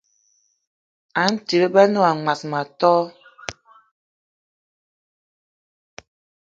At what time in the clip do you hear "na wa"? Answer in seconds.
1.91-2.11